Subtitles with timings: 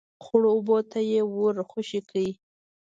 [0.25, 2.25] ،خړو اوبو ته يې ور خوشی کړه.